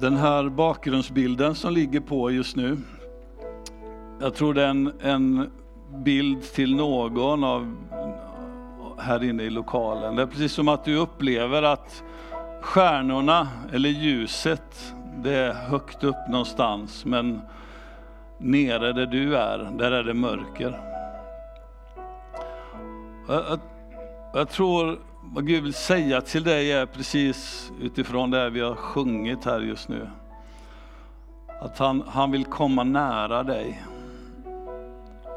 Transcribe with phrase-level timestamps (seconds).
[0.00, 2.76] Den här bakgrundsbilden som ligger på just nu,
[4.20, 5.50] jag tror det är en, en
[6.04, 7.76] bild till någon av
[8.98, 10.16] här inne i lokalen.
[10.16, 12.02] Det är precis som att du upplever att
[12.60, 17.40] stjärnorna eller ljuset, det är högt upp någonstans, men
[18.38, 20.80] nere där du är, där är det mörker.
[23.28, 23.58] Jag, jag,
[24.34, 24.98] jag tror
[25.32, 29.88] vad Gud vill säga till dig är precis utifrån det vi har sjungit här just
[29.88, 30.08] nu.
[31.60, 33.82] Att han, han vill komma nära dig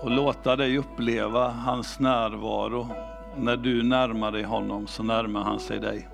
[0.01, 2.87] och låta dig uppleva hans närvaro.
[3.37, 6.07] När du närmar dig honom så närmar han sig dig.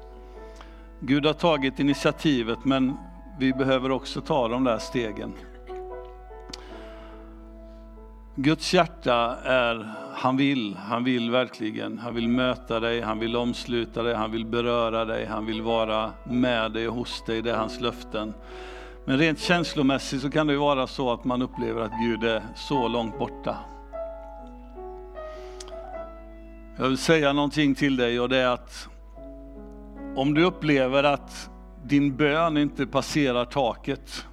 [0.99, 2.98] Gud har tagit initiativet men
[3.39, 5.34] vi behöver också ta de där stegen.
[8.38, 11.99] Guds hjärta är, han vill, han vill verkligen.
[11.99, 16.12] Han vill möta dig, han vill omsluta dig, han vill beröra dig, han vill vara
[16.23, 18.34] med dig och hos dig, det är hans löften.
[19.05, 22.43] Men rent känslomässigt så kan det ju vara så att man upplever att Gud är
[22.55, 23.57] så långt borta.
[26.77, 28.90] Jag vill säga någonting till dig och det är att
[30.15, 31.49] om du upplever att
[31.84, 34.26] din bön inte passerar taket,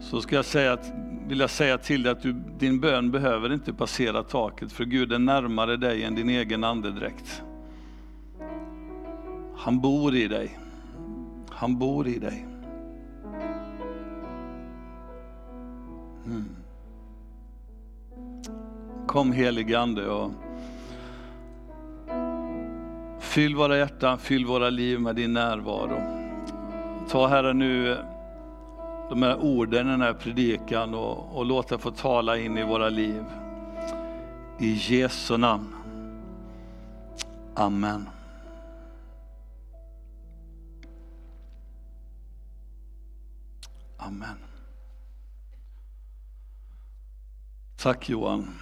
[0.00, 0.92] så ska jag säga att,
[1.26, 5.12] vill jag säga till dig att du, din bön behöver inte passera taket, för Gud
[5.12, 7.42] är närmare dig än din egen andedräkt.
[9.56, 10.58] Han bor i dig.
[11.50, 12.46] Han bor i dig.
[16.26, 16.48] Mm.
[19.06, 20.30] Kom helige Ande och
[23.20, 26.02] fyll våra hjärtan, fyll våra liv med din närvaro.
[27.08, 27.96] Ta Herre nu
[29.08, 32.64] de här orden i den här predikan och, och låt den få tala in i
[32.64, 33.24] våra liv.
[34.58, 35.74] I Jesu namn.
[37.54, 38.08] Amen.
[43.96, 44.36] Amen.
[47.76, 48.54] Tack Johan.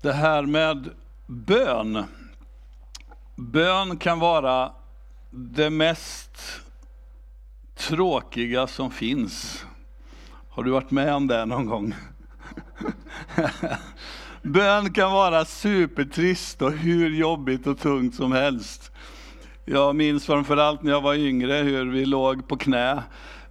[0.00, 0.90] Det här med
[1.26, 2.04] bön.
[3.40, 4.72] Bön kan vara
[5.30, 6.60] det mest
[7.78, 9.64] tråkiga som finns.
[10.48, 11.94] Har du varit med om det någon gång?
[14.42, 18.92] Bön kan vara supertrist och hur jobbigt och tungt som helst.
[19.64, 23.02] Jag minns framförallt när jag var yngre hur vi låg på knä,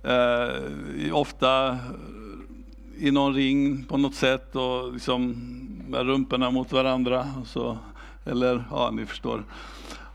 [0.04, 1.78] eh, ofta
[2.98, 5.36] i någon ring på något sätt och liksom
[5.88, 7.28] med rumporna mot varandra.
[7.46, 7.78] Så,
[8.26, 9.44] eller ja, ni förstår.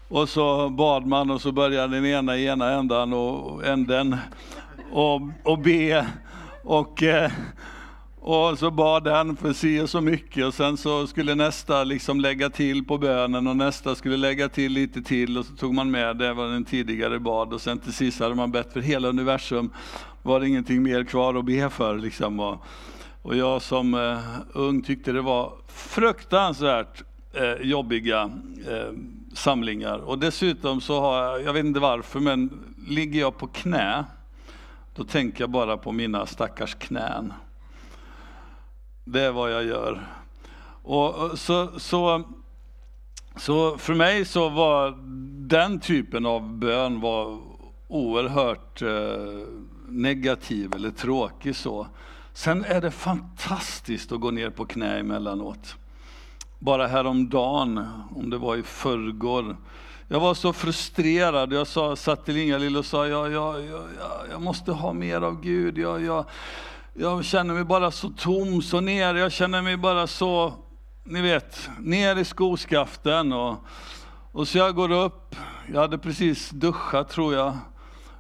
[0.09, 4.17] Och så bad man och så började den ena i ena ändan och änden
[4.93, 6.07] och, och be.
[6.63, 7.31] Och, eh,
[8.21, 12.21] och så bad den för si och så mycket och sen så skulle nästa liksom
[12.21, 15.91] lägga till på bönen och nästa skulle lägga till lite till och så tog man
[15.91, 19.09] med det vad den tidigare bad och sen till sist hade man bett för hela
[19.09, 19.71] universum.
[20.23, 22.41] Var det ingenting mer kvar att be för liksom.
[22.41, 22.65] Och,
[23.23, 24.19] och jag som eh,
[24.53, 27.03] ung tyckte det var fruktansvärt
[27.37, 28.31] eh, jobbiga
[28.69, 28.93] eh,
[29.33, 29.99] samlingar.
[29.99, 34.05] Och dessutom så har jag, jag vet inte varför, men ligger jag på knä,
[34.95, 37.33] då tänker jag bara på mina stackars knän.
[39.05, 40.07] Det är vad jag gör.
[40.83, 42.23] Och så, så,
[43.37, 44.95] så för mig så var
[45.49, 47.39] den typen av bön var
[47.89, 49.47] oerhört eh,
[49.89, 51.87] negativ eller tråkig så.
[52.33, 55.77] Sen är det fantastiskt att gå ner på knä emellanåt.
[56.65, 57.87] Bara häromdagen,
[58.17, 59.57] om det var i förrgår,
[60.09, 61.53] jag var så frustrerad.
[61.53, 63.83] Jag sa, satt till Inga-Lill och sa, jag, jag, jag,
[64.31, 65.79] jag måste ha mer av Gud.
[65.79, 66.25] Jag, jag,
[66.95, 69.15] jag känner mig bara så tom, så ner.
[69.15, 70.53] Jag känner mig bara så,
[71.05, 73.33] ni vet, ner i skoskaften.
[73.33, 73.57] Och,
[74.33, 75.37] och så jag går upp,
[75.73, 77.59] jag hade precis duschat tror jag.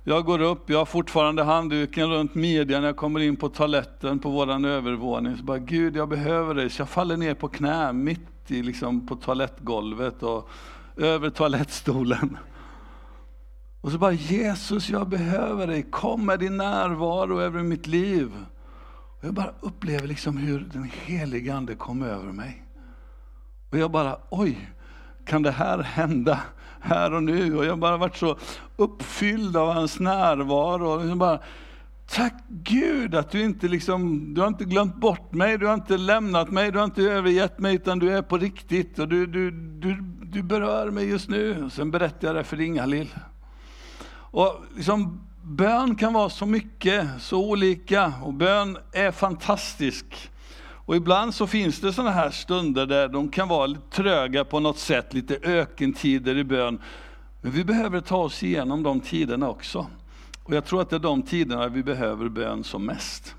[0.04, 4.30] Jag går upp, jag har fortfarande handduken runt midjan, jag kommer in på toaletten på
[4.30, 5.36] våran övervåning.
[5.36, 6.70] Så bara, Gud jag behöver dig.
[6.70, 10.48] Så jag faller ner på knä mitt i, liksom, på toalettgolvet och
[10.96, 12.38] över toalettstolen.
[13.80, 18.32] Och så bara, Jesus jag behöver dig, kom med din närvaro över mitt liv.
[19.18, 22.62] Och jag bara upplever liksom hur den helige Ande kom över mig.
[23.70, 24.70] Och jag bara, oj,
[25.24, 26.40] kan det här hända
[26.80, 27.56] här och nu?
[27.56, 28.36] Och jag bara varit så
[28.76, 30.88] uppfylld av hans närvaro.
[30.88, 31.38] Och liksom bara,
[32.06, 35.96] Tack Gud att du inte liksom, du har inte glömt bort mig, du har inte
[35.96, 39.50] lämnat mig, du har inte övergett mig, utan du är på riktigt och du, du,
[39.50, 41.70] du, du berör mig just nu.
[41.72, 43.14] Sen berättar jag det för Inga-Lill.
[44.14, 50.30] Och liksom, bön kan vara så mycket, så olika och bön är fantastisk.
[50.86, 54.60] Och ibland så finns det sådana här stunder där de kan vara lite tröga på
[54.60, 56.80] något sätt, lite ökentider i bön.
[57.40, 59.86] Men vi behöver ta oss igenom de tiderna också.
[60.44, 63.34] Och jag tror att det är de tiderna vi behöver bön som mest.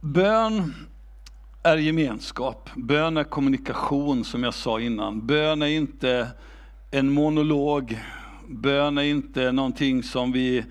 [0.00, 0.74] Bön
[1.62, 2.70] är gemenskap.
[2.74, 5.26] Bön är kommunikation som jag sa innan.
[5.26, 6.28] Bön är inte
[6.90, 7.98] en monolog.
[8.48, 10.64] Bön är inte någonting som vi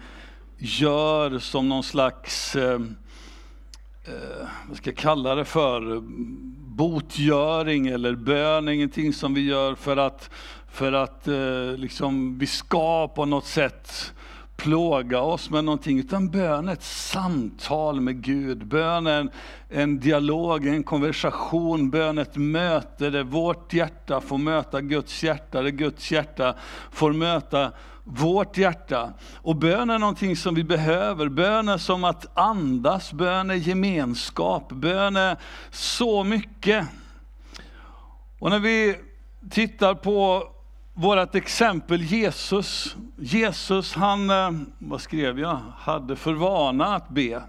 [0.57, 2.81] gör som någon slags, eh,
[4.04, 6.04] eh vad ska jag kalla det för,
[6.79, 10.29] botgöring eller bön är ingenting som vi gör för att,
[10.71, 14.13] för att eh, liksom, vi ska på något sätt
[14.57, 18.67] plåga oss med någonting, utan bön är ett samtal med Gud.
[18.67, 19.29] Bön är en,
[19.69, 25.61] en dialog, en konversation, bön är ett möte där vårt hjärta får möta Guds hjärta,
[25.61, 26.55] där Guds hjärta
[26.91, 27.71] får möta
[28.09, 29.13] vårt hjärta.
[29.35, 31.29] Och bön är någonting som vi behöver.
[31.29, 35.38] Bön är som att andas, bön är gemenskap, bön är
[35.71, 36.88] så mycket.
[38.39, 38.95] Och när vi
[39.50, 40.44] tittar på
[40.94, 42.95] vårt exempel Jesus.
[43.17, 47.41] Jesus, han, eh, vad skrev jag, hade för vana att be.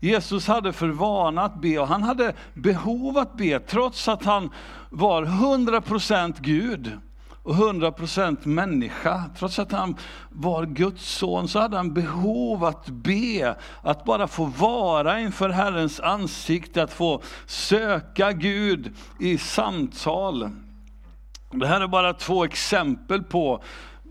[0.00, 4.50] Jesus hade för vana att be och han hade behov att be trots att han
[4.90, 6.98] var 100% Gud
[7.42, 9.24] och 100% människa.
[9.38, 9.96] Trots att han
[10.30, 16.00] var Guds son så hade han behov att be, att bara få vara inför Herrens
[16.00, 20.50] ansikte, att få söka Gud i samtal.
[21.52, 23.62] Det här är bara två exempel på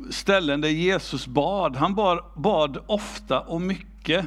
[0.10, 1.76] ställen där Jesus bad.
[1.76, 4.26] Han bad, bad ofta och mycket.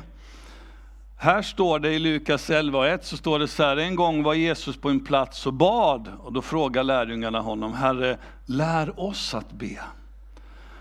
[1.23, 4.23] Här står det i Lukas 11 och 1 så står det så här, en gång
[4.23, 9.35] var Jesus på en plats och bad och då frågar lärjungarna honom, Herre, lär oss
[9.35, 9.81] att be.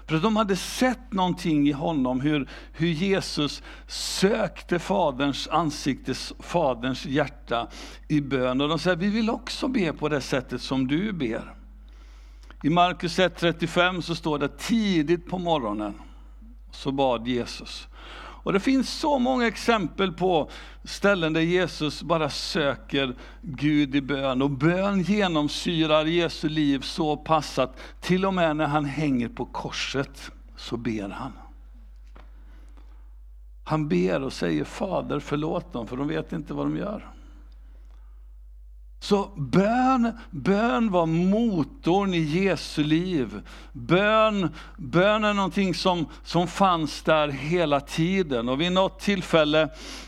[0.08, 7.68] För de hade sett någonting i honom, hur, hur Jesus sökte Faderns ansikte, Faderns hjärta
[8.08, 8.62] i bön.
[8.62, 11.54] Och de säger, vi vill också be på det sättet som du ber.
[12.64, 15.94] I Markus 1.35 så står det tidigt på morgonen
[16.72, 17.89] så bad Jesus.
[18.50, 20.50] Och det finns så många exempel på
[20.84, 24.42] ställen där Jesus bara söker Gud i bön.
[24.42, 29.46] Och bön genomsyrar Jesu liv så pass att till och med när han hänger på
[29.46, 31.32] korset så ber han.
[33.64, 37.12] Han ber och säger Fader förlåt dem för de vet inte vad de gör.
[39.02, 43.42] Så bön, bön var motorn i Jesu liv.
[43.74, 48.50] Bön, bön är någonting som, som fanns där hela tiden.
[48.50, 49.62] Och vid något tillfälle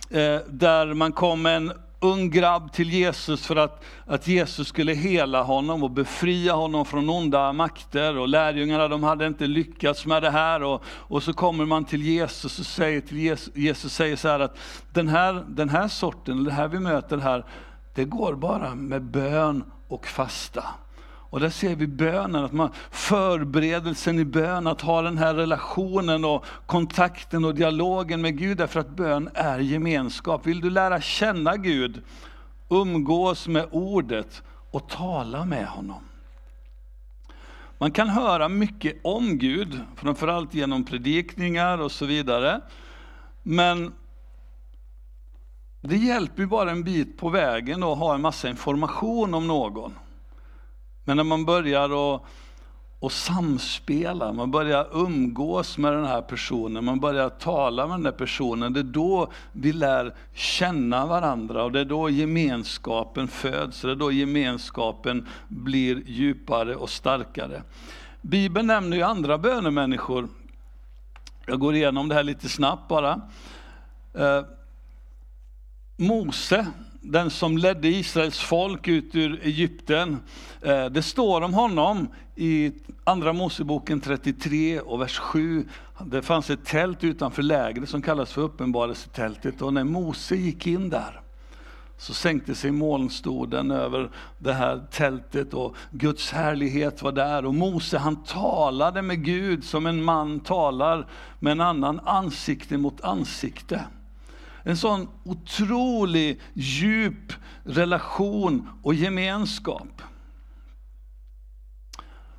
[0.10, 4.94] eh, där man kom med en ung grabb till Jesus för att, att Jesus skulle
[4.94, 8.18] hela honom och befria honom från onda makter.
[8.18, 10.64] Och lärjungarna de hade inte lyckats med det här.
[10.64, 14.40] Och, och så kommer man till Jesus och säger till Jesus, Jesus säger så här
[14.40, 14.58] att
[14.94, 17.46] den här, den här sorten, det här vi möter här,
[17.94, 20.64] det går bara med bön och fasta.
[21.32, 26.26] Och där ser vi bönen, att man, förberedelsen i bön, att ha den här relationen
[26.26, 30.48] och kontakten och dialogen med Gud, därför att bön är gemenskap.
[30.48, 32.02] Vill du lära känna Gud,
[32.70, 36.04] umgås med ordet och tala med honom.
[37.78, 42.62] Man kan höra mycket om Gud, framförallt genom predikningar och så vidare.
[43.44, 43.94] Men
[45.82, 49.94] det hjälper ju bara en bit på vägen att ha en massa information om någon.
[51.04, 52.22] Men när man börjar att
[53.02, 58.12] och samspela, man börjar umgås med den här personen, man börjar tala med den här
[58.12, 63.92] personen, det är då vi lär känna varandra och det är då gemenskapen föds, det
[63.92, 67.64] är då gemenskapen blir djupare och starkare.
[68.22, 70.28] Bibeln nämner ju andra bönemänniskor.
[71.46, 73.22] Jag går igenom det här lite snabbt bara.
[74.14, 74.42] Eh,
[76.02, 76.68] Mose,
[77.02, 80.18] den som ledde Israels folk ut ur Egypten.
[80.62, 82.72] Eh, det står om honom i
[83.04, 85.68] Andra Moseboken 33 och vers 7.
[86.06, 90.90] Det fanns ett tält utanför lägret som kallas för uppenbarelsetältet och när Mose gick in
[90.90, 91.22] där
[91.98, 97.46] så sänkte sig molnstoden över det här tältet och Guds härlighet var där.
[97.46, 101.08] Och Mose han talade med Gud som en man talar
[101.40, 103.86] med en annan ansikte mot ansikte.
[104.64, 110.02] En sån otrolig djup relation och gemenskap.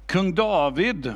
[0.06, 1.14] Kung David,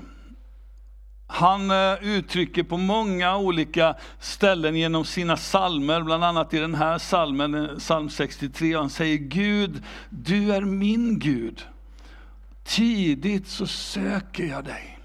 [1.26, 6.98] han eh, uttrycker på många olika ställen genom sina salmer, bland annat i den här
[6.98, 11.62] salmen, eh, psalm 63, han säger Gud, du är min Gud.
[12.64, 14.98] Tidigt så söker jag dig.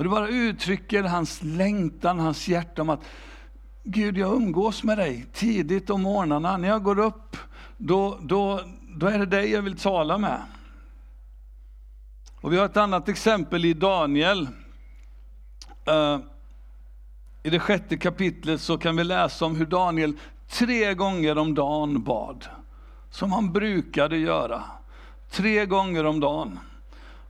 [0.00, 3.04] Och det bara uttrycker hans längtan, hans hjärta om att
[3.82, 6.56] Gud, jag umgås med dig tidigt om morgnarna.
[6.56, 7.36] När jag går upp,
[7.76, 10.42] då, då, då är det dig jag vill tala med.
[12.40, 14.48] Och vi har ett annat exempel i Daniel.
[15.90, 16.18] Uh,
[17.42, 20.12] I det sjätte kapitlet så kan vi läsa om hur Daniel
[20.48, 22.46] tre gånger om dagen bad.
[23.10, 24.62] Som han brukade göra.
[25.30, 26.58] Tre gånger om dagen.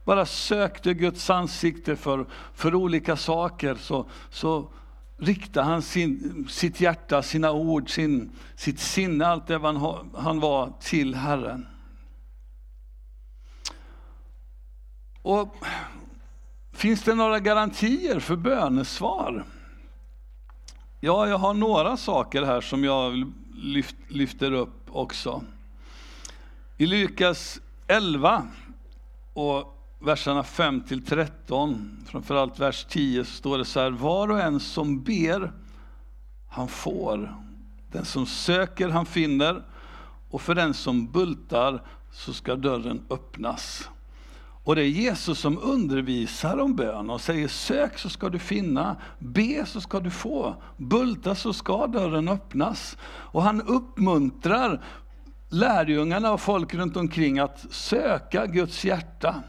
[0.04, 3.74] Bara sökte Guds ansikte för, för olika saker.
[3.74, 4.68] Så, så
[5.20, 10.72] riktade han sin, sitt hjärta, sina ord, sin, sitt sinne, allt det han, han var
[10.80, 11.66] till Herren.
[15.22, 15.56] Och
[16.80, 19.44] Finns det några garantier för bönesvar?
[21.00, 25.44] Ja, jag har några saker här som jag lyft, lyfter upp också.
[26.76, 28.46] I Lukas 11
[29.32, 33.90] och verserna 5 till 13, framförallt vers 10, så står det så här.
[33.90, 35.52] Var och en som ber,
[36.48, 37.34] han får.
[37.92, 39.62] Den som söker, han finner.
[40.30, 43.88] Och för den som bultar så ska dörren öppnas.
[44.64, 48.96] Och det är Jesus som undervisar om bön och säger sök så ska du finna,
[49.18, 52.96] be så ska du få, bulta så ska dörren öppnas.
[53.02, 54.84] Och han uppmuntrar
[55.48, 59.42] lärjungarna och folk runt omkring att söka Guds hjärta.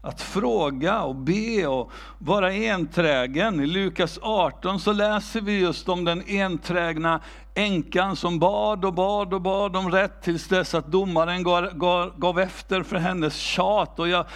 [0.00, 3.60] Att fråga och be och vara enträgen.
[3.60, 7.20] I Lukas 18 så läser vi just om den enträgna
[7.54, 12.12] änkan som bad och bad och bad om rätt tills dess att domaren gav, gav,
[12.18, 13.98] gav efter för hennes tjat.
[13.98, 14.26] Och jag,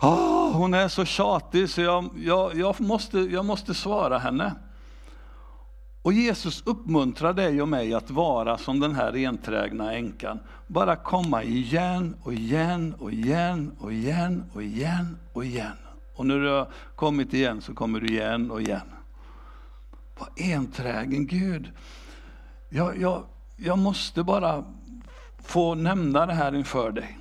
[0.00, 4.52] oh, hon är så tjatig så jag, jag, jag, måste, jag måste svara henne.
[6.04, 10.38] Och Jesus uppmuntrar dig och mig att vara som den här enträgna änkan.
[10.66, 15.76] Bara komma igen och igen och igen och igen och igen och igen.
[16.14, 18.92] Och när du har kommit igen så kommer du igen och igen.
[20.18, 21.70] Var enträgen Gud.
[22.68, 23.22] Jag, jag,
[23.56, 24.64] jag måste bara
[25.38, 27.18] få nämna det här inför dig.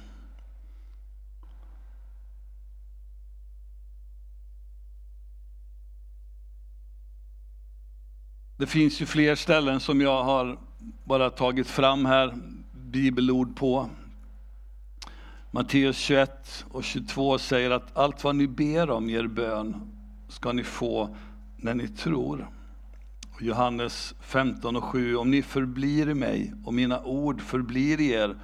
[8.64, 10.58] Det finns ju fler ställen som jag har
[11.04, 12.34] bara tagit fram här,
[12.72, 13.90] bibelord på.
[15.52, 19.92] Matteus 21 och 22 säger att allt vad ni ber om i er bön
[20.28, 21.16] ska ni få
[21.56, 22.50] när ni tror.
[23.40, 28.36] Johannes 15 och 7, om ni förblir i mig och mina ord förblir i er,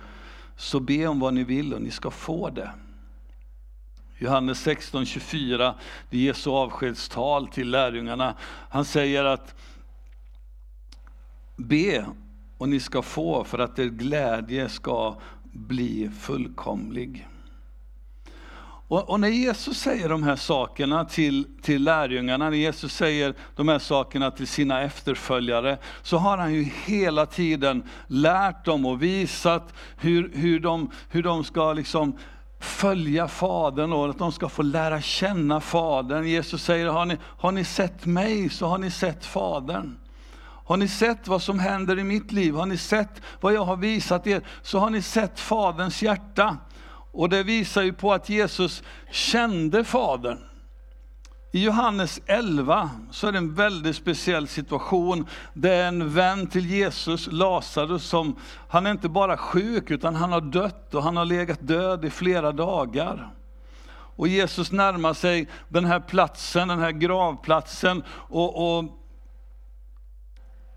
[0.55, 2.71] så be om vad ni vill och ni ska få det.
[4.17, 5.75] Johannes 16, 24,
[6.09, 8.35] det är Jesu avskedstal till lärjungarna.
[8.69, 9.55] Han säger att
[11.59, 12.05] Be
[12.57, 15.15] och ni ska få för att er glädje ska
[15.51, 17.27] bli fullkomlig.
[18.87, 23.67] Och, och, när Jesus säger de här sakerna till, till lärjungarna, när Jesus säger de
[23.67, 29.73] här sakerna till sina efterföljare, så har han ju hela tiden lärt dem och visat
[29.97, 32.17] hur, hur, de, hur de ska liksom
[32.59, 36.25] följa Fadern och att de ska få lära känna Fadern.
[36.25, 39.95] Jesus säger, har ni, har ni sett mig så har ni sett Fadern.
[40.69, 42.53] Har ni sett vad som händer i mitt liv?
[42.53, 44.41] Har ni sett vad jag har visat er?
[44.61, 46.57] Så har ni sett Faderns hjärta.
[47.11, 50.37] Och det visar ju på att Jesus kände Fadern.
[51.51, 55.27] I Johannes 11 så är det en väldigt speciell situation.
[55.53, 58.35] Det är en vän till Jesus, Lazarus, som
[58.67, 62.09] han är inte bara sjuk utan han har dött och han har legat död i
[62.09, 63.33] flera dagar.
[63.91, 68.95] Och Jesus närmar sig den här platsen, den här gravplatsen och, och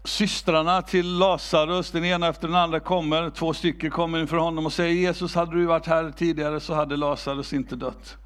[0.04, 4.72] systrarna till Lazarus, den ena efter den andra kommer, två stycken kommer inför honom och
[4.72, 8.16] säger Jesus, hade du varit här tidigare så hade Lazarus inte dött.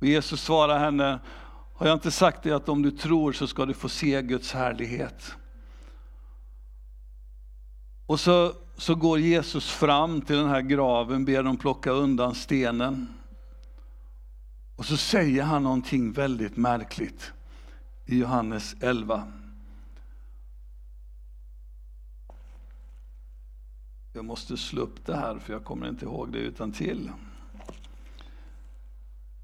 [0.00, 1.18] Och Jesus svarar henne,
[1.74, 4.52] har jag inte sagt dig att om du tror så ska du få se Guds
[4.52, 5.36] härlighet?
[8.06, 13.08] Och så, så går Jesus fram till den här graven, ber dem plocka undan stenen.
[14.76, 17.32] Och så säger han någonting väldigt märkligt
[18.06, 19.32] i Johannes 11.
[24.16, 27.10] Jag måste slå upp det här för jag kommer inte ihåg det utan till.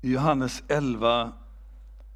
[0.00, 1.32] I Johannes 11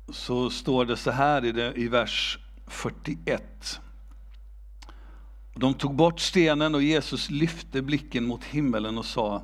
[0.09, 3.81] så står det så här i, det, i vers 41.
[5.55, 9.43] De tog bort stenen och Jesus lyfte blicken mot himmelen och sa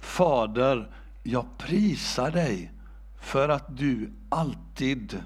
[0.00, 0.90] Fader,
[1.22, 2.72] jag prisar dig
[3.20, 5.22] för att du alltid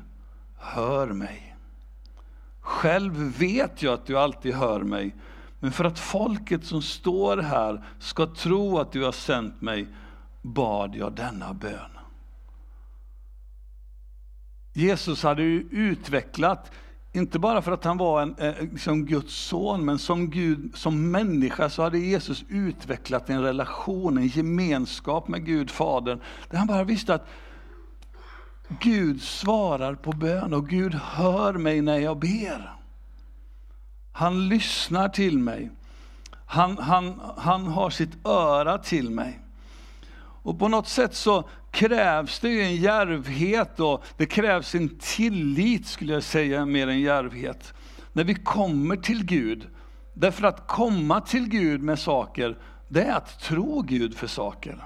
[0.56, 1.56] hör mig.
[2.60, 5.14] Själv vet jag att du alltid hör mig
[5.60, 9.86] men för att folket som står här ska tro att du har sänt mig,
[10.42, 11.90] bad jag denna bön.
[14.72, 16.72] Jesus hade ju utvecklat,
[17.12, 21.10] inte bara för att han var en, eh, liksom Guds son, men som, Gud, som
[21.10, 26.84] människa så hade Jesus utvecklat en relation, en gemenskap med Gud, Fadern, där han bara
[26.84, 27.28] visste att
[28.80, 32.77] Gud svarar på bön och Gud hör mig när jag ber.
[34.18, 35.70] Han lyssnar till mig.
[36.46, 39.40] Han, han, han har sitt öra till mig.
[40.42, 45.86] Och på något sätt så krävs det ju en järvhet och det krävs en tillit
[45.86, 47.74] skulle jag säga mer än järvhet.
[48.12, 49.66] När vi kommer till Gud.
[50.14, 52.58] Därför att komma till Gud med saker,
[52.88, 54.84] det är att tro Gud för saker.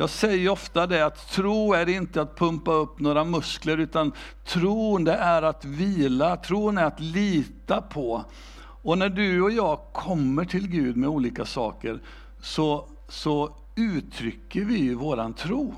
[0.00, 4.12] Jag säger ofta det att tro är inte att pumpa upp några muskler, utan
[4.44, 8.24] tron det är att vila, tron är att lita på.
[8.60, 12.00] Och när du och jag kommer till Gud med olika saker,
[12.40, 15.74] så, så uttrycker vi ju våran tro.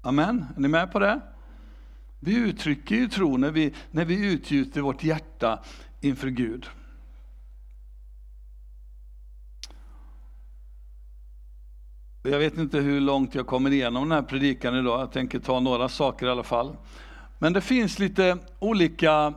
[0.00, 1.20] Amen, är ni med på det?
[2.20, 5.58] Vi uttrycker ju tro när vi, när vi utgjuter vårt hjärta
[6.00, 6.66] inför Gud.
[12.24, 15.00] Jag vet inte hur långt jag kommer igenom den här predikan idag.
[15.00, 16.76] Jag tänker ta några saker i alla fall.
[17.38, 19.34] Men det finns lite olika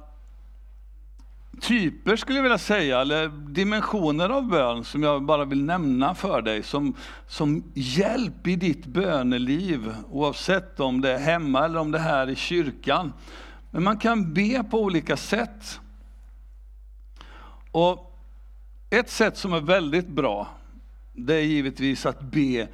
[1.62, 6.42] typer skulle jag vilja säga, eller dimensioner av bön som jag bara vill nämna för
[6.42, 6.96] dig som,
[7.28, 12.30] som hjälp i ditt böneliv, oavsett om det är hemma eller om det är här
[12.30, 13.14] i kyrkan.
[13.72, 15.80] Men man kan be på olika sätt.
[17.72, 18.20] Och
[18.90, 20.48] ett sätt som är väldigt bra,
[21.16, 22.68] det är givetvis att be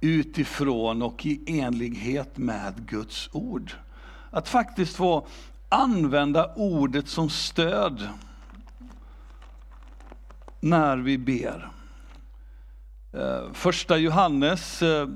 [0.00, 3.72] utifrån och i enlighet med Guds ord.
[4.30, 5.26] Att faktiskt få
[5.68, 8.08] använda ordet som stöd
[10.60, 11.70] när vi ber.
[13.12, 15.08] Eh, första Johannes eh,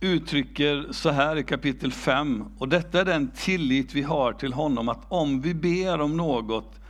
[0.00, 4.88] uttrycker så här i kapitel 5, och detta är den tillit vi har till honom,
[4.88, 6.80] att om vi ber om något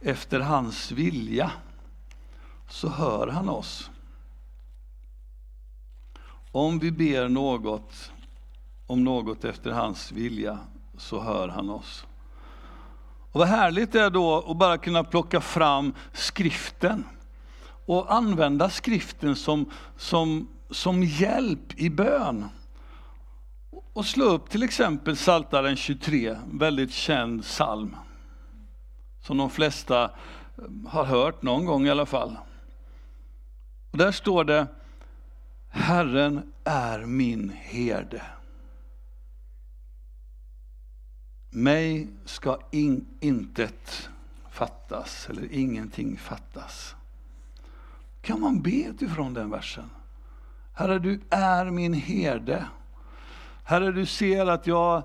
[0.00, 1.50] efter hans vilja,
[2.68, 3.90] så hör han oss.
[6.54, 8.12] Om vi ber något
[8.86, 10.58] om något efter hans vilja,
[10.96, 12.06] så hör han oss.
[13.32, 17.04] Och vad härligt det är då att bara kunna plocka fram skriften
[17.86, 22.48] och använda skriften som, som, som hjälp i bön.
[23.92, 27.96] Och slå upp till exempel Psaltaren 23, väldigt känd psalm.
[29.20, 30.10] Som de flesta
[30.86, 32.36] har hört någon gång i alla fall.
[33.92, 34.66] Och där står det
[35.76, 38.22] Herren är min herde.
[41.50, 44.10] Mig ska in, intet
[44.50, 46.94] fattas, eller ingenting fattas.
[48.20, 49.90] Kan man be utifrån den versen?
[50.72, 52.66] Herre, du är min herde.
[53.64, 55.02] Herre, du ser att jag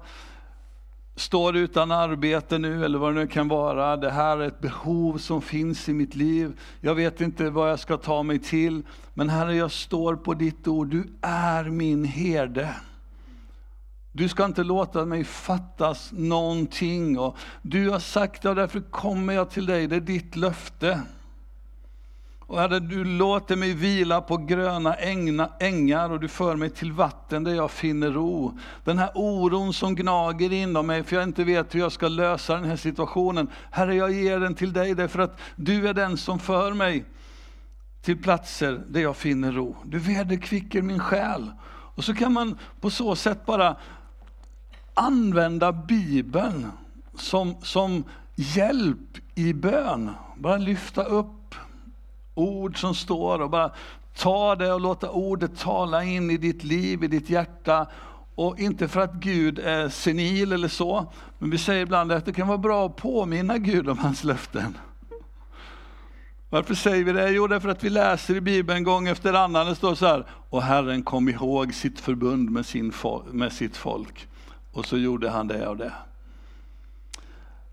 [1.20, 3.98] står utan arbete nu, eller vad det nu kan vara.
[3.98, 6.60] Det här är ett behov som finns i mitt liv.
[6.82, 8.84] Jag vet inte vad jag ska ta mig till.
[9.14, 10.88] Men Herre, jag står på ditt ord.
[10.88, 12.76] Du är min herde.
[14.12, 17.20] Du ska inte låta mig fattas någonting.
[17.20, 19.88] Och du har sagt det och därför kommer jag till dig.
[19.88, 21.02] Det är ditt löfte.
[22.50, 24.96] Och Herre, du låter mig vila på gröna
[25.60, 28.58] ängar och du för mig till vatten där jag finner ro.
[28.84, 32.56] Den här oron som gnager inom mig för jag inte vet hur jag ska lösa
[32.56, 33.50] den här situationen.
[33.72, 37.06] Herre, jag ger den till dig därför att du är den som för mig
[38.02, 39.76] till platser där jag finner ro.
[39.84, 41.52] Du vederkvicker min själ.
[41.96, 43.76] Och så kan man på så sätt bara
[44.94, 46.72] använda Bibeln
[47.16, 48.04] som, som
[48.36, 50.12] hjälp i bön.
[50.38, 51.39] Bara lyfta upp
[52.34, 53.72] ord som står och bara
[54.16, 57.88] ta det och låta ordet tala in i ditt liv, i ditt hjärta.
[58.36, 62.34] Och inte för att Gud är senil eller så, men vi säger ibland att det
[62.34, 64.78] kan vara bra att påminna Gud om hans löften.
[66.50, 67.30] Varför säger vi det?
[67.30, 70.64] Jo, därför att vi läser i Bibeln gång efter annan, det står så här, och
[70.64, 72.94] Herren kom ihåg sitt förbund med, sin,
[73.32, 74.28] med sitt folk.
[74.72, 75.94] Och så gjorde han det och det.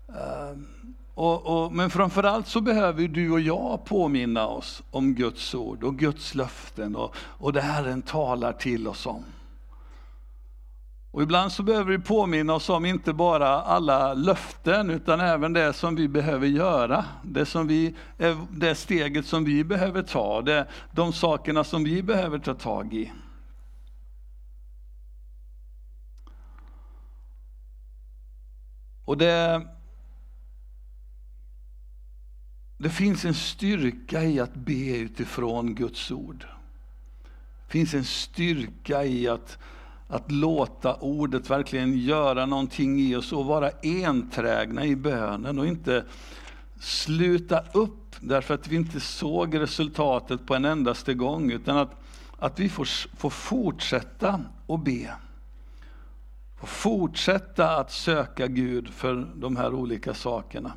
[0.07, 0.76] Um.
[1.17, 5.97] Och, och, men framförallt så behöver du och jag påminna oss om Guds ord och
[5.97, 9.23] Guds löften och, och det Herren talar till oss om.
[11.11, 15.73] Och ibland så behöver vi påminna oss om inte bara alla löften utan även det
[15.73, 17.05] som vi behöver göra.
[17.23, 22.03] Det, som vi, eh, det steget som vi behöver ta, det, de sakerna som vi
[22.03, 23.11] behöver ta tag i.
[29.05, 29.67] Och det
[32.77, 36.45] det finns en styrka i att be utifrån Guds ord.
[37.65, 39.57] Det finns en styrka i att,
[40.07, 46.05] att låta ordet verkligen göra någonting i oss och vara enträgna i bönen och inte
[46.79, 52.01] sluta upp därför att vi inte såg resultatet på en endaste gång, utan att,
[52.39, 52.87] att vi får,
[53.17, 55.13] får fortsätta att be.
[56.59, 60.73] och fortsätta att söka Gud för de här olika sakerna.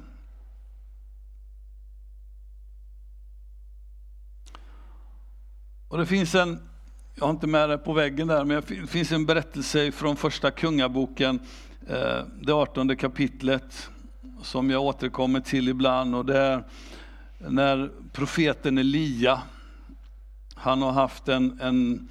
[5.90, 6.58] Och det finns en,
[7.14, 10.50] jag har inte med det på väggen där, men det finns en berättelse från första
[10.50, 11.40] kungaboken,
[11.88, 13.90] eh, det 18 kapitlet,
[14.42, 16.14] som jag återkommer till ibland.
[16.14, 16.64] Och det är
[17.38, 19.42] när profeten Elia,
[20.54, 22.08] han har haft en, en,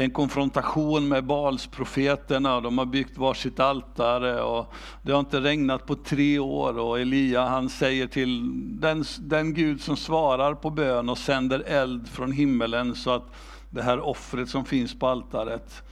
[0.00, 2.60] en konfrontation med Balsprofeterna.
[2.60, 6.78] De har byggt varsitt altare och det har inte regnat på tre år.
[6.78, 12.08] Och Elia han säger till den, den Gud som svarar på bön och sänder eld
[12.08, 13.26] från himmelen så att
[13.70, 15.82] det här offret som finns på altaret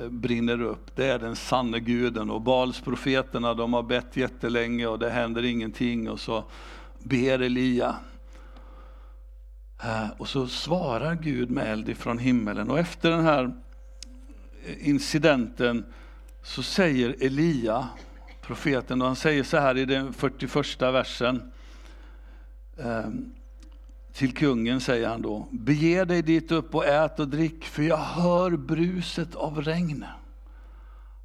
[0.00, 0.96] eh, brinner upp.
[0.96, 2.30] Det är den sanne guden.
[2.30, 6.10] Och Balsprofeterna de har bett jättelänge och det händer ingenting.
[6.10, 6.44] Och så
[6.98, 7.96] ber Elia.
[9.82, 12.70] Eh, och så svarar Gud med eld ifrån himmelen.
[12.70, 13.52] Och efter den här
[14.66, 15.84] eh, incidenten
[16.42, 17.88] så säger Elia,
[18.42, 21.52] profeten, och han säger så här i den 41 versen.
[22.76, 23.08] Eh,
[24.12, 27.96] till kungen säger han då, bege dig dit upp och ät och drick, för jag
[27.96, 30.04] hör bruset av regn.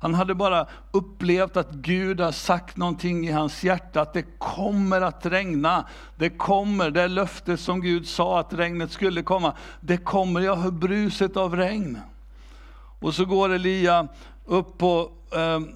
[0.03, 5.01] Han hade bara upplevt att Gud har sagt någonting i hans hjärta, att det kommer
[5.01, 5.87] att regna.
[6.15, 9.53] Det kommer, det löftet som Gud sa att regnet skulle komma.
[9.79, 11.99] Det kommer, jag hör bruset av regn.
[12.99, 14.07] Och så går Elia
[14.45, 15.69] upp på, ehm,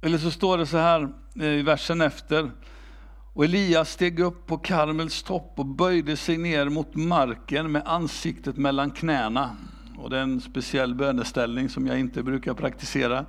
[0.00, 1.08] eller så står det så här
[1.40, 2.50] eh, i versen efter,
[3.32, 8.56] och Elias steg upp på Karmels topp och böjde sig ner mot marken med ansiktet
[8.56, 9.56] mellan knäna.
[9.98, 13.24] Och det är en speciell böneställning som jag inte brukar praktisera.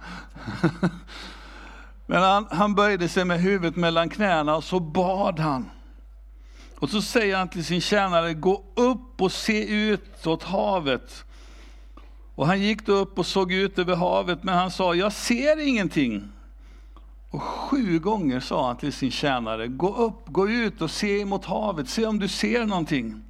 [2.05, 5.69] Men han, han böjde sig med huvudet mellan knäna och så bad han.
[6.79, 11.25] Och så säger han till sin tjänare, gå upp och se ut åt havet.
[12.35, 15.67] Och han gick då upp och såg ut över havet, men han sa, jag ser
[15.67, 16.31] ingenting.
[17.29, 21.45] Och sju gånger sa han till sin tjänare, gå upp, gå ut och se mot
[21.45, 23.23] havet, se om du ser någonting.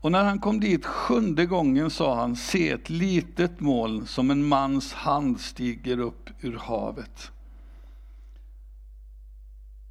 [0.00, 4.48] Och när han kom dit sjunde gången sa han, se ett litet moln som en
[4.48, 7.32] mans hand stiger upp ur havet.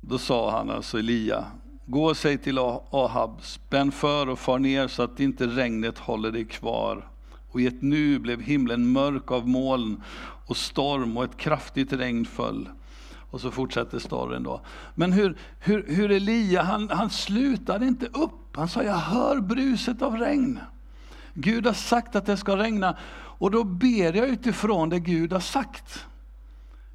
[0.01, 1.45] Då sa han alltså Elia,
[1.85, 2.57] gå och säg till
[2.89, 7.09] Ahab, spänn för och far ner så att inte regnet håller dig kvar.
[7.51, 10.03] Och i ett nu blev himlen mörk av moln
[10.45, 12.69] och storm och ett kraftigt regn föll.
[13.29, 14.61] Och så fortsätter storyn då.
[14.95, 18.44] Men hur, hur, hur Elia, han, han slutade inte upp.
[18.55, 20.59] Han sa, jag hör bruset av regn.
[21.33, 22.97] Gud har sagt att det ska regna
[23.37, 26.05] och då ber jag utifrån det Gud har sagt.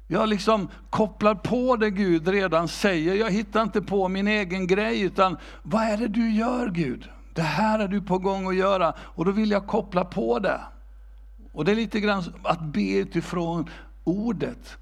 [0.07, 3.15] Jag liksom kopplar på det Gud redan säger.
[3.15, 7.09] Jag hittar inte på min egen grej, utan vad är det du gör Gud?
[7.33, 10.61] Det här är du på gång att göra och då vill jag koppla på det.
[11.53, 13.69] Och det är lite grann att be utifrån
[14.03, 14.77] ordet.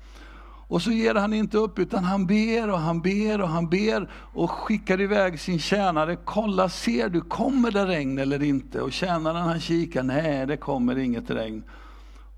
[0.70, 4.10] Och så ger han inte upp, utan han ber och han ber och han ber
[4.14, 6.18] och skickar iväg sin tjänare.
[6.26, 8.82] Kolla, ser du, kommer det regn eller inte?
[8.82, 11.64] Och tjänaren han kikar, nej det kommer inget regn.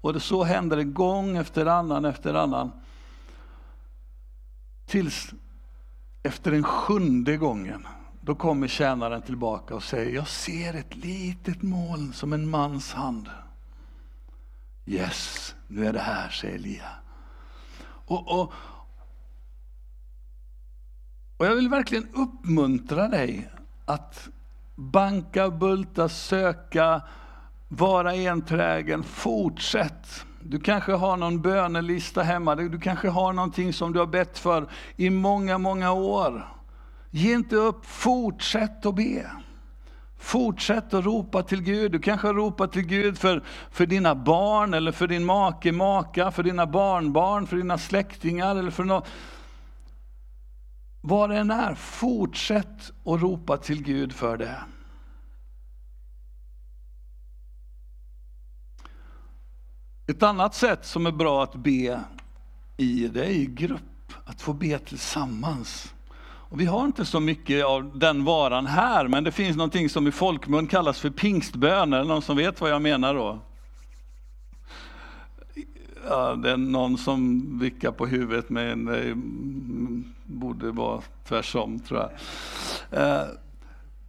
[0.01, 2.71] Och det, så händer det gång efter annan efter annan.
[4.85, 5.33] Tills
[6.23, 7.87] efter den sjunde gången,
[8.21, 13.29] då kommer tjänaren tillbaka och säger, jag ser ett litet moln som en mans hand.
[14.85, 17.00] Yes, nu är det här, säger Elia.
[18.11, 18.53] Och, och,
[21.37, 23.49] och jag vill verkligen uppmuntra dig
[23.85, 24.29] att
[24.75, 27.01] banka, bulta, söka,
[27.67, 30.25] vara enträgen, fortsätt.
[30.43, 34.67] Du kanske har någon bönelista hemma, du kanske har någonting som du har bett för
[34.95, 36.47] i många, många år.
[37.11, 39.31] Ge inte upp, fortsätt att be.
[40.21, 41.91] Fortsätt att ropa till Gud.
[41.91, 46.43] Du kanske ropar till Gud för, för dina barn, eller för din make, maka, för
[46.43, 48.55] dina barnbarn, för dina släktingar.
[48.55, 49.07] Eller för något.
[51.01, 54.61] Vad det än är, fortsätt att ropa till Gud för det.
[60.07, 62.03] Ett annat sätt som är bra att be
[62.77, 64.13] i, det är i grupp.
[64.25, 65.93] Att få be tillsammans.
[66.51, 70.07] Och vi har inte så mycket av den varan här, men det finns någonting som
[70.07, 71.93] i folkmun kallas för pingstbön.
[71.93, 73.39] Är det någon som vet vad jag menar då?
[76.09, 79.13] Ja, det är någon som vickar på huvudet, men det
[80.25, 82.11] borde vara tvärsom tror jag.
[83.01, 83.23] Eh,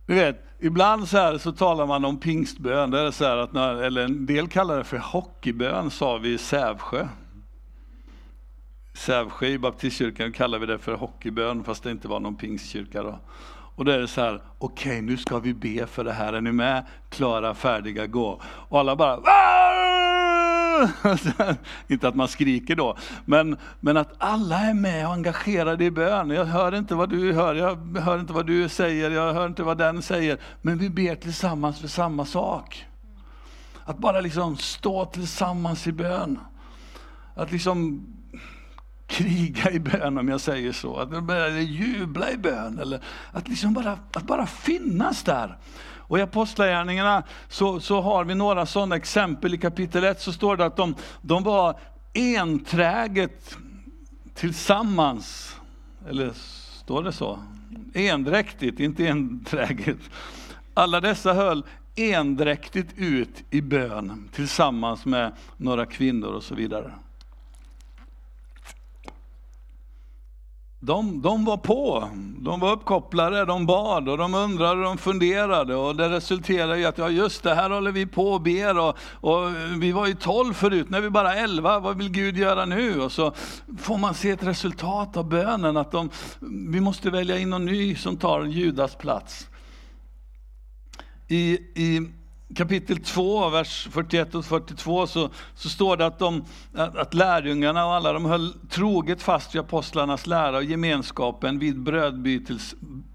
[0.06, 3.52] Du vet, ibland så, här så talar man om pingstbön, det är så här att
[3.52, 7.08] när, eller en del kallar det för hockeybön, sa vi i Sävsjö.
[8.94, 13.18] Sävsjö i baptistkyrkan kallar vi det för hockeybön, fast det inte var någon pingstkyrka då.
[13.76, 16.32] Och då är det så här, okej okay, nu ska vi be för det här,
[16.32, 16.86] är ni med?
[17.10, 18.40] Klara, färdiga, gå.
[18.44, 19.16] Och alla bara
[21.88, 26.30] inte att man skriker då, men, men att alla är med och engagerade i bön.
[26.30, 29.62] Jag hör inte vad du hör, jag hör inte vad du säger, jag hör inte
[29.62, 32.86] vad den säger, men vi ber tillsammans för samma sak.
[33.84, 36.38] Att bara liksom stå tillsammans i bön.
[37.34, 38.06] Att liksom
[39.12, 43.00] kriga i bön om jag säger så, att börja jubla i bön, eller
[43.32, 45.58] att, liksom bara, att bara finnas där.
[45.96, 49.54] Och i Apostlagärningarna så, så har vi några sådana exempel.
[49.54, 51.78] I kapitel 1 så står det att de, de var
[52.14, 53.56] enträget
[54.34, 55.56] tillsammans,
[56.08, 56.30] eller
[56.84, 57.38] står det så?
[57.94, 59.98] Endräktigt, inte enträget.
[60.74, 61.64] Alla dessa höll
[61.96, 66.92] endräktigt ut i bön tillsammans med några kvinnor och så vidare.
[70.84, 75.96] De, de var på, de var uppkopplade, de bad och de undrade, de funderade och
[75.96, 79.50] det resulterade i att ja just det här håller vi på och ber och, och
[79.78, 83.00] vi var ju tolv förut, nu är vi bara elva, vad vill Gud göra nu?
[83.00, 83.32] Och så
[83.78, 86.10] får man se ett resultat av bönen, att de,
[86.68, 89.48] vi måste välja in någon ny som tar Judas plats.
[91.28, 92.10] I, i
[92.56, 97.86] kapitel 2, vers 41 och 42 så, så står det att, de, att, att lärjungarna
[97.86, 101.80] och alla de höll troget fast vid apostlarnas lära och gemenskapen vid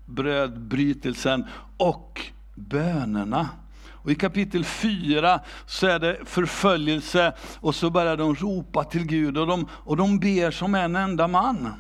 [0.05, 1.45] brödbrytelsen
[1.77, 2.21] och
[2.55, 3.49] bönerna.
[3.89, 9.37] Och I kapitel 4 så är det förföljelse och så börjar de ropa till Gud
[9.37, 11.73] och de, och de ber som en enda man.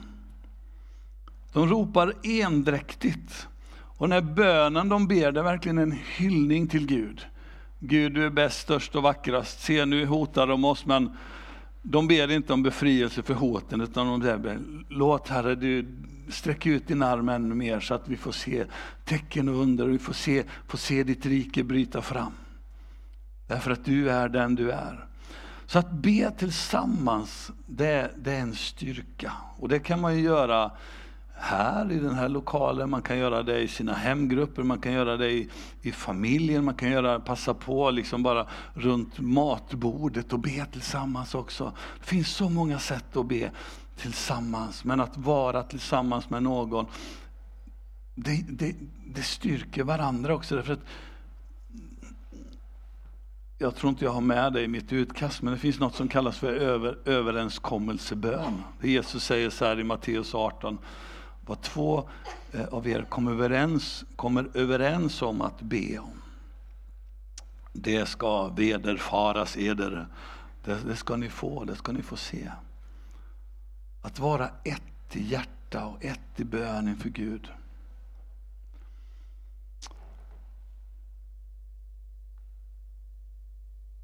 [1.53, 3.47] De ropar endräktigt.
[3.97, 7.25] Och när bönen de ber, det är verkligen en hyllning till Gud.
[7.79, 9.61] Gud, du är bäst, störst och vackrast.
[9.61, 11.17] Se, nu hotar de oss, men
[11.81, 14.59] de ber inte om befrielse för hoten, utan de ber,
[14.89, 15.85] låt Herre, du
[16.29, 18.65] sträck ut din arm ännu mer så att vi får se
[19.05, 22.31] tecken och under, och vi får se, får se ditt rike bryta fram.
[23.47, 25.05] Därför att du är den du är.
[25.65, 29.31] Så att be tillsammans, det, det är en styrka.
[29.57, 30.71] Och det kan man ju göra
[31.39, 35.17] här i den här lokalen, man kan göra det i sina hemgrupper, man kan göra
[35.17, 35.49] det i,
[35.81, 41.73] i familjen, man kan göra, passa på liksom bara runt matbordet och be tillsammans också.
[41.99, 43.51] Det finns så många sätt att be
[43.97, 46.85] tillsammans, men att vara tillsammans med någon,
[48.15, 50.55] det, det, det styrker varandra också.
[50.55, 50.85] Därför att
[53.59, 56.07] jag tror inte jag har med det i mitt utkast, men det finns något som
[56.07, 58.63] kallas för över, överenskommelsebön.
[58.81, 60.77] Jesus säger så här i Matteus 18,
[61.47, 62.09] vad två
[62.51, 66.21] eh, av er kommer överens, kommer överens om att be om.
[67.73, 70.07] Det ska vederfaras eder.
[70.63, 72.51] Det, det ska ni få, det ska ni få se.
[74.01, 77.51] Att vara ett i hjärta och ett i bön inför Gud.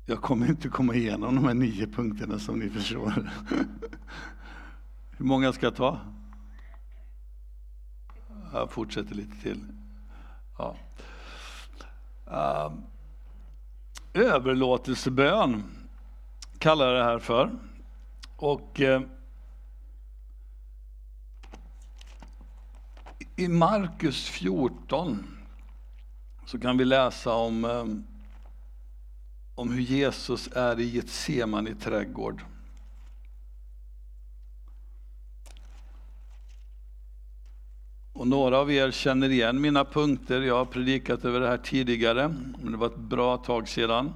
[0.05, 3.13] Jag kommer inte komma igenom de här nio punkterna som ni förstår.
[5.17, 5.99] Hur många ska jag ta?
[8.53, 9.65] Jag fortsätter lite till.
[10.57, 10.75] Ja.
[12.25, 12.83] Um,
[14.13, 15.63] överlåtelsebön
[16.57, 17.51] kallar jag det här för.
[18.35, 19.01] Och uh,
[23.35, 25.27] I Markus 14
[26.45, 28.07] så kan vi läsa om, um,
[29.55, 32.41] om hur Jesus är i Getsemane trädgård.
[38.23, 40.41] Och några av er känner igen mina punkter.
[40.41, 44.13] Jag har predikat över det här tidigare, men det var ett bra tag sedan.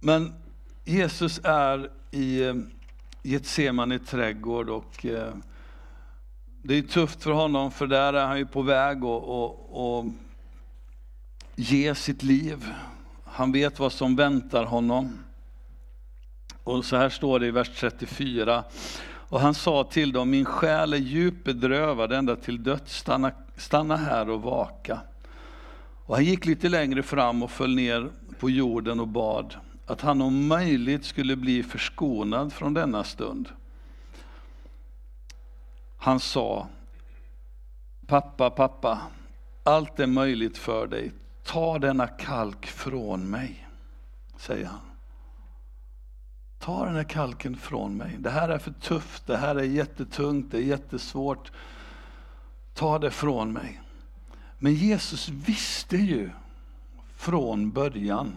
[0.00, 0.32] Men
[0.84, 2.54] Jesus är i eh,
[3.22, 5.34] Getsemane trädgård och eh,
[6.62, 10.06] det är tufft för honom för där är han ju på väg att
[11.56, 12.66] ge sitt liv.
[13.24, 15.18] Han vet vad som väntar honom.
[16.64, 18.64] Och så här står det i vers 34.
[19.34, 23.96] Och han sa till dem, min själ är djupt bedrövad ända till döds, stanna, stanna
[23.96, 25.00] här och vaka.
[26.06, 30.22] Och han gick lite längre fram och föll ner på jorden och bad att han
[30.22, 33.48] om möjligt skulle bli förskonad från denna stund.
[35.96, 36.66] Han sa,
[38.06, 39.00] pappa, pappa,
[39.62, 41.12] allt är möjligt för dig.
[41.44, 43.68] Ta denna kalk från mig,
[44.36, 44.93] säger han.
[46.64, 48.16] Ta den här kalken från mig.
[48.18, 51.52] Det här är för tufft, det här är jättetungt, det är jättesvårt.
[52.74, 53.82] Ta det från mig.
[54.58, 56.30] Men Jesus visste ju
[57.16, 58.36] från början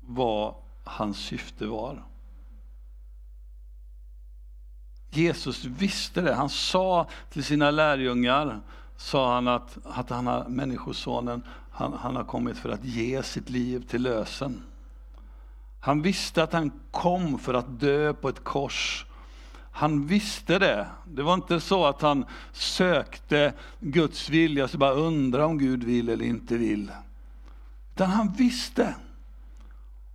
[0.00, 0.54] vad
[0.84, 2.02] hans syfte var.
[5.10, 6.34] Jesus visste det.
[6.34, 8.60] Han sa till sina lärjungar,
[8.96, 13.50] sa han att, att han har, Människosonen, han, han har kommit för att ge sitt
[13.50, 14.62] liv till lösen.
[15.84, 19.06] Han visste att han kom för att dö på ett kors.
[19.72, 20.86] Han visste det.
[21.06, 26.08] Det var inte så att han sökte Guds vilja, så bara undra om Gud vill
[26.08, 26.92] eller inte vill.
[27.94, 28.94] Utan han visste.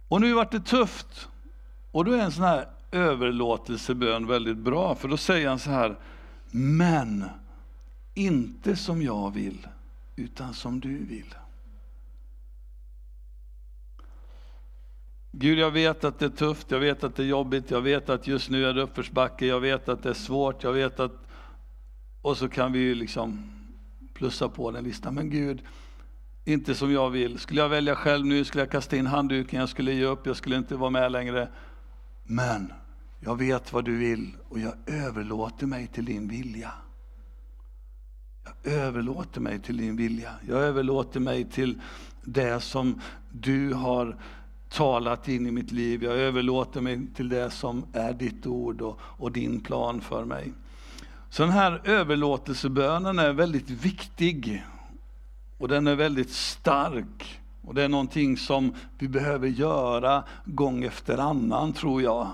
[0.08, 1.28] Och nu vart det tufft.
[1.92, 5.96] Och då är en sån här överlåtelsebön väldigt bra, för då säger han så här,
[6.52, 7.26] men
[8.14, 9.68] inte som jag vill,
[10.16, 11.36] utan som du vill.
[15.40, 18.10] Gud, jag vet att det är tufft, jag vet att det är jobbigt, jag vet
[18.10, 21.12] att just nu är det uppförsbacke, jag vet att det är svårt, jag vet att...
[22.22, 23.52] Och så kan vi ju liksom
[24.14, 25.16] plussa på den listan.
[25.16, 25.62] Men Gud,
[26.46, 27.40] inte som jag vill.
[27.40, 30.36] Skulle jag välja själv nu skulle jag kasta in handduken, jag skulle ge upp, jag
[30.36, 31.50] skulle inte vara med längre.
[32.24, 32.74] Men
[33.20, 36.72] jag vet vad du vill och jag överlåter mig till din vilja.
[38.64, 40.32] Jag överlåter mig till din vilja.
[40.48, 41.82] Jag överlåter mig till
[42.22, 44.18] det som du har
[44.70, 46.04] talat in i mitt liv.
[46.04, 50.54] Jag överlåter mig till det som är ditt ord och, och din plan för mig.
[51.30, 54.64] Så den här överlåtelsebönen är väldigt viktig
[55.58, 57.40] och den är väldigt stark.
[57.62, 62.28] Och det är någonting som vi behöver göra gång efter annan, tror jag,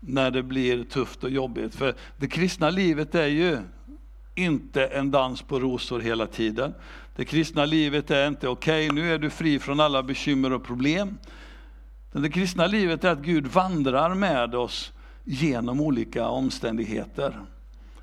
[0.00, 1.74] när det blir tufft och jobbigt.
[1.74, 3.58] För det kristna livet är ju
[4.34, 6.74] inte en dans på rosor hela tiden.
[7.16, 10.64] Det kristna livet är inte okej, okay, nu är du fri från alla bekymmer och
[10.64, 11.18] problem.
[12.12, 14.92] Det kristna livet är att Gud vandrar med oss
[15.24, 17.40] genom olika omständigheter.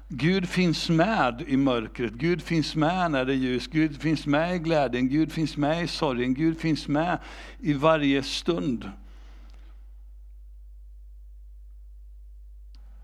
[0.08, 4.56] Gud finns med i mörkret, Gud finns med när det är ljus, Gud finns med
[4.56, 7.20] i glädjen, Gud finns med i sorgen, Gud finns med
[7.60, 8.92] i varje stund.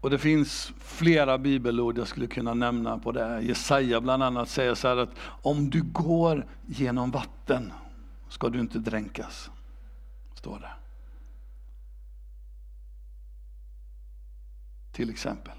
[0.01, 3.41] Och det finns flera bibelord jag skulle kunna nämna på det.
[3.41, 7.73] Jesaja bland annat säger så här att om du går genom vatten
[8.29, 9.49] ska du inte dränkas.
[10.35, 10.80] Står det.
[14.91, 15.53] Till exempel.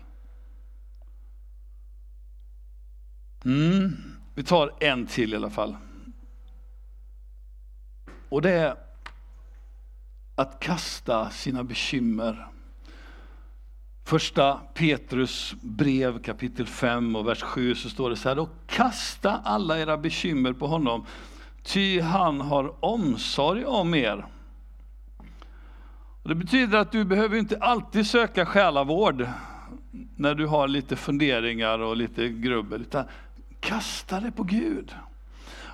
[3.44, 3.96] Mm.
[4.34, 5.76] Vi tar en till i alla fall.
[8.28, 8.76] Och det är
[10.34, 12.48] att kasta sina bekymmer.
[14.04, 18.38] Första Petrus brev kapitel 5 och vers 7 så står det så här.
[18.38, 21.06] Och kasta alla era bekymmer på honom,
[21.62, 24.26] ty han har omsorg om er.
[26.22, 29.26] Det betyder att du behöver inte alltid söka själavård
[30.16, 33.04] när du har lite funderingar och lite grubbel, utan
[33.60, 34.94] Kasta det på Gud.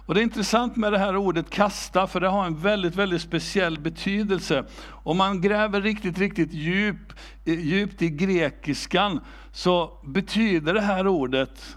[0.09, 3.23] Och Det är intressant med det här ordet kasta, för det har en väldigt, väldigt
[3.23, 4.65] speciell betydelse.
[4.89, 7.13] Om man gräver riktigt, riktigt djup,
[7.45, 9.21] djupt i grekiskan
[9.53, 11.77] så betyder det här ordet,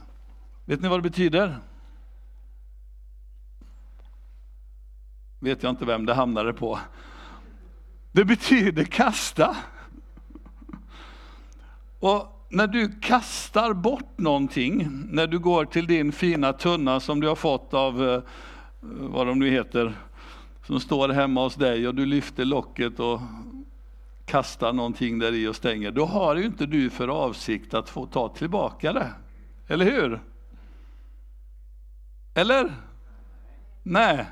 [0.66, 1.58] vet ni vad det betyder?
[5.40, 6.80] Vet jag inte vem det hamnade på.
[8.12, 9.58] Det betyder kasta.
[12.00, 17.28] Och när du kastar bort någonting, när du går till din fina tunna som du
[17.28, 18.22] har fått av, eh,
[18.82, 19.94] vad de nu heter,
[20.66, 23.22] som står hemma hos dig och du lyfter locket och
[24.26, 28.06] kastar någonting där i och stänger, då har ju inte du för avsikt att få
[28.06, 29.14] ta tillbaka det.
[29.68, 30.20] Eller hur?
[32.34, 32.74] Eller?
[33.84, 34.26] Nej.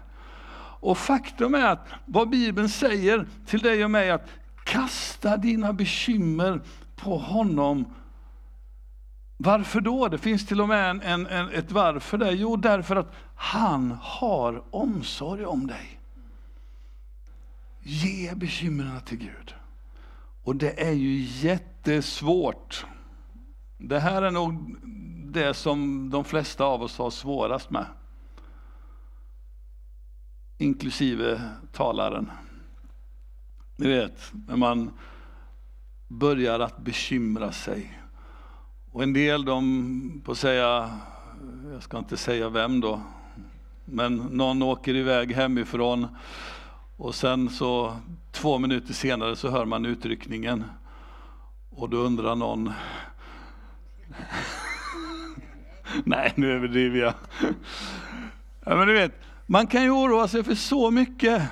[0.79, 4.27] Och faktum är att vad Bibeln säger till dig och mig, att
[4.63, 6.61] kasta dina bekymmer
[6.95, 7.85] på honom
[9.43, 10.07] varför då?
[10.07, 12.31] Det finns till och med en, en, en, ett varför där.
[12.31, 15.99] Jo, därför att han har omsorg om dig.
[17.81, 19.55] Ge bekymren till Gud.
[20.43, 22.85] Och det är ju jättesvårt.
[23.77, 24.75] Det här är nog
[25.33, 27.85] det som de flesta av oss har svårast med.
[30.61, 31.41] Inklusive
[31.71, 32.31] talaren.
[33.75, 34.91] Ni vet, när man
[36.07, 38.01] börjar att bekymra sig
[38.91, 40.99] och en del de på säga,
[41.71, 43.01] jag ska inte säga vem då,
[43.85, 46.07] men någon åker iväg hemifrån
[46.97, 47.97] och sen så
[48.31, 50.63] två minuter senare så hör man utryckningen.
[51.69, 52.73] Och då undrar någon,
[56.03, 57.13] nej nu överdriver jag.
[58.65, 61.43] ja, men du vet, man kan ju oroa sig för så mycket.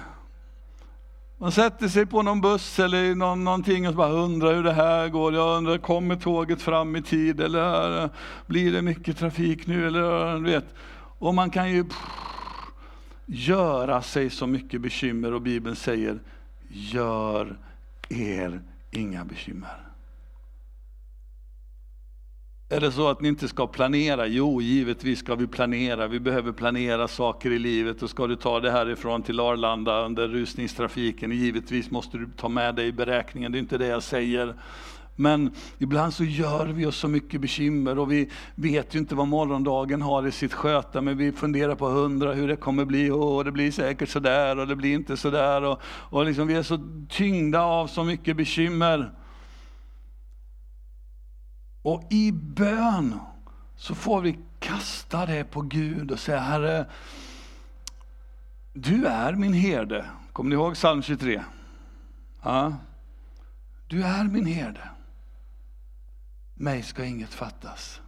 [1.37, 5.09] Man sätter sig på någon buss eller någon, någonting och bara undrar hur det här
[5.09, 5.33] går.
[5.33, 8.09] Jag undrar, kommer tåget fram i tid eller eh,
[8.45, 9.87] blir det mycket trafik nu?
[9.87, 10.65] Eller, eh, vet.
[11.19, 11.85] Och man kan ju
[13.25, 16.19] göra sig så mycket bekymmer och Bibeln säger,
[16.69, 17.57] gör
[18.09, 19.86] er inga bekymmer.
[22.69, 24.27] Är det så att ni inte ska planera?
[24.27, 26.07] Jo, givetvis ska vi planera.
[26.07, 28.03] Vi behöver planera saker i livet.
[28.03, 32.75] Och ska du ta det härifrån till Arlanda under rusningstrafiken, givetvis måste du ta med
[32.75, 33.51] dig i beräkningen.
[33.51, 34.55] Det är inte det jag säger.
[35.15, 39.27] Men ibland så gör vi oss så mycket bekymmer och vi vet ju inte vad
[39.27, 43.11] morgondagen har i sitt sköta, men vi funderar på hundra hur det kommer bli.
[43.11, 45.63] Och det blir säkert sådär och det blir inte sådär.
[45.63, 49.11] Och, och liksom vi är så tyngda av så mycket bekymmer.
[51.87, 53.19] Och i bön
[53.75, 56.85] så får vi kasta det på Gud och säga Herre,
[58.73, 60.05] du är min herde.
[60.33, 61.43] Kommer ni ihåg psalm 23?
[62.41, 62.73] Ja.
[63.87, 64.89] Du är min herde.
[66.53, 68.01] Mig ska inget fattas.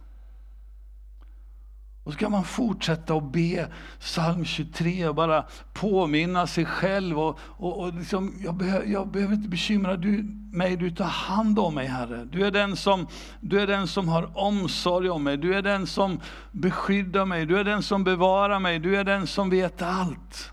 [2.04, 7.18] Och så kan man fortsätta att be psalm 23 och bara påminna sig själv.
[7.18, 10.22] Och, och, och liksom, jag, behöver, jag behöver inte bekymra du,
[10.52, 12.24] mig, du tar hand om mig Herre.
[12.32, 13.06] Du är, den som,
[13.40, 16.20] du är den som har omsorg om mig, du är den som
[16.52, 20.52] beskyddar mig, du är den som bevarar mig, du är den som vet allt.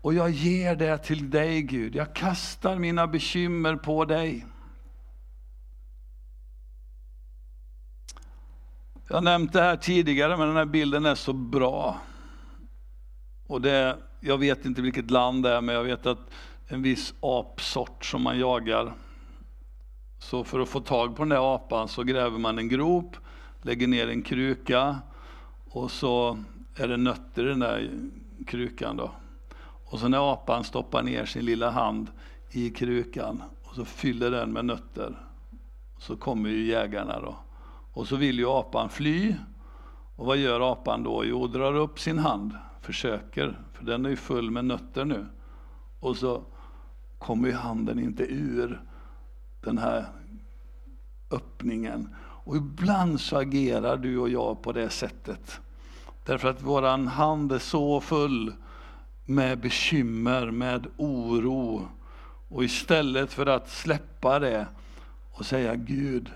[0.00, 4.46] Och jag ger det till dig Gud, jag kastar mina bekymmer på dig.
[9.12, 12.00] Jag har nämnt det här tidigare, men den här bilden är så bra.
[13.46, 16.30] Och det, jag vet inte vilket land det är, men jag vet att
[16.66, 18.92] en viss apsort som man jagar.
[20.18, 23.16] Så för att få tag på den där apan så gräver man en grop,
[23.62, 24.98] lägger ner en kruka
[25.70, 26.44] och så
[26.76, 27.90] är det nötter i den där
[28.46, 28.96] krukan.
[28.96, 29.10] Då.
[29.84, 32.10] Och så när apan stoppar ner sin lilla hand
[32.50, 35.18] i krukan och så fyller den med nötter,
[35.98, 37.36] så kommer ju jägarna då.
[37.92, 39.34] Och så vill ju apan fly.
[40.16, 41.24] Och vad gör apan då?
[41.24, 45.26] Jo, drar upp sin hand, försöker, för den är ju full med nötter nu.
[46.00, 46.42] Och så
[47.18, 48.82] kommer ju handen inte ur
[49.60, 50.06] den här
[51.30, 52.14] öppningen.
[52.44, 55.60] Och ibland så agerar du och jag på det sättet.
[56.24, 58.52] Därför att våran hand är så full
[59.24, 61.88] med bekymmer, med oro.
[62.48, 64.66] Och istället för att släppa det
[65.32, 66.30] och säga Gud,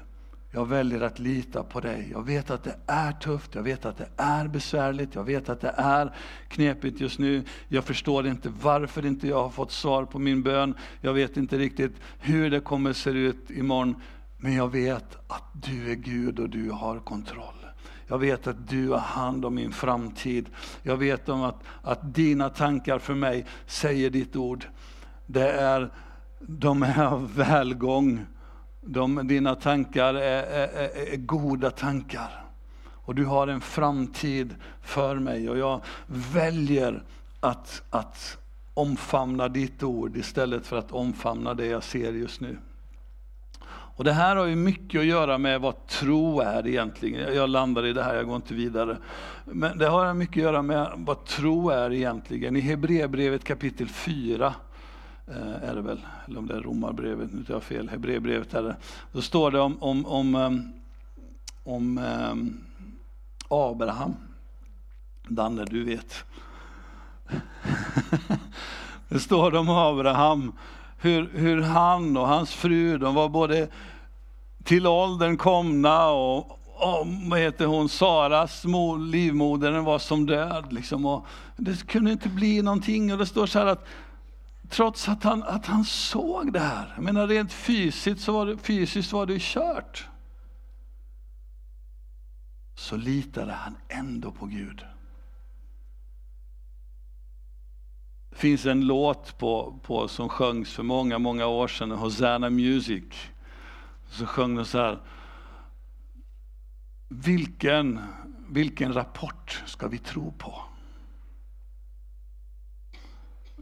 [0.50, 2.08] jag väljer att lita på dig.
[2.12, 5.60] Jag vet att det är tufft, jag vet att det är besvärligt, jag vet att
[5.60, 6.14] det är
[6.48, 7.44] knepigt just nu.
[7.68, 10.74] Jag förstår inte varför inte jag har fått svar på min bön.
[11.00, 13.94] Jag vet inte riktigt hur det kommer se ut imorgon.
[14.36, 17.66] Men jag vet att du är Gud och du har kontroll.
[18.06, 20.48] Jag vet att du har hand om min framtid.
[20.82, 24.66] Jag vet om att, att dina tankar för mig säger ditt ord.
[25.26, 25.92] Det är,
[26.40, 28.26] de är av välgång
[28.86, 32.44] de, dina tankar är, är, är, goda tankar.
[32.92, 37.02] Och du har en framtid för mig och jag väljer
[37.40, 38.38] att, att
[38.74, 42.58] omfamna ditt ord istället för att omfamna det jag ser just nu.
[43.68, 47.34] Och Det här har ju mycket att göra med vad tro är egentligen.
[47.34, 48.96] Jag landar i det här, jag går inte vidare.
[49.44, 52.56] Men det har mycket att göra med vad tro är egentligen.
[52.56, 54.54] I Hebreerbrevet kapitel 4
[55.28, 58.62] Eh, är det väl, eller om det är Romarbrevet, nu tar jag fel, Hebreerbrevet är
[58.62, 58.76] det.
[59.12, 60.50] Då står det om, om, om, eh,
[61.72, 62.34] om eh,
[63.48, 64.14] Abraham.
[65.28, 66.24] Danne, du vet.
[69.08, 70.52] det står om Abraham,
[70.98, 73.68] hur, hur han och hans fru, de var både
[74.64, 78.64] till åldern komna och, och vad heter hon, Saras
[78.98, 80.72] livmoder var som död.
[80.72, 83.12] Liksom, och det kunde inte bli någonting.
[83.12, 83.86] Och det står så här att
[84.68, 86.92] Trots att han, att han såg det här.
[86.94, 90.08] Jag menar rent fysiskt så var det, fysiskt var det kört.
[92.74, 94.84] Så litade han ändå på Gud.
[98.30, 103.04] Det finns en låt på, på, som sjöngs för många, många år sedan, Hosanna Music.
[104.10, 105.00] Så sjöng de så här.
[107.08, 108.00] Vilken,
[108.48, 110.62] vilken rapport ska vi tro på?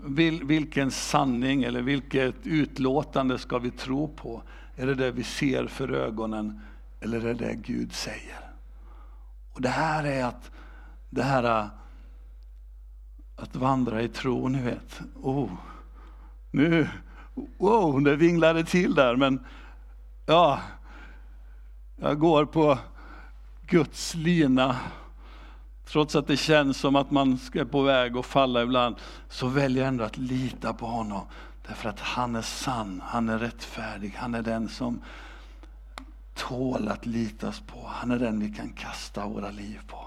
[0.04, 4.42] Vil, vilken sanning eller vilket utlåtande ska vi tro på?
[4.76, 6.60] Är det det vi ser för ögonen
[7.00, 8.40] eller är det det Gud säger?
[9.52, 10.50] Och Det här är att,
[11.10, 11.66] det här äh,
[13.36, 15.00] att vandra i tro, ni vet.
[15.22, 15.52] Oh,
[16.50, 16.88] nu,
[17.58, 19.46] wow, det vinglade till där, men
[20.26, 20.60] ja,
[21.96, 22.78] jag går på
[23.66, 24.76] Guds lina
[25.84, 28.96] Trots att det känns som att man är på väg att falla ibland,
[29.28, 31.26] så väljer jag ändå att lita på honom.
[31.66, 35.00] Därför att han är sann, han är rättfärdig, han är den som
[36.34, 37.86] tål att litas på.
[37.86, 40.04] Han är den vi kan kasta våra liv på.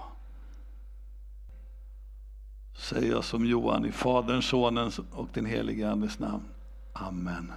[2.78, 6.44] säger jag som Johan i Faderns, Sonens och den helige Andes namn.
[6.94, 7.54] Amen.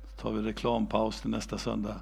[0.00, 2.00] Så tar vi reklampaus till nästa söndag.